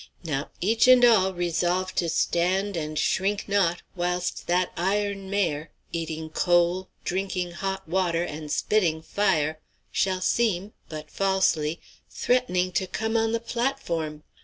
Now, 0.23 0.49
each 0.61 0.87
and 0.87 1.05
all 1.05 1.31
resolve 1.31 1.93
to 1.93 2.09
stand 2.09 2.75
and 2.75 2.97
shrink 2.97 3.47
not 3.47 3.83
whilst 3.95 4.47
that 4.47 4.71
iron 4.75 5.29
mare, 5.29 5.69
eating 5.91 6.31
coal, 6.31 6.89
drinking 7.03 7.51
hot 7.51 7.87
water, 7.87 8.23
and 8.23 8.51
spitting 8.51 9.03
fire, 9.03 9.59
shall 9.91 10.19
seem, 10.21 10.73
but 10.89 11.11
falsely, 11.11 11.79
threatening 12.09 12.71
to 12.71 12.87
come 12.87 13.15
on 13.15 13.31
the 13.31 13.39
platform. 13.39 14.23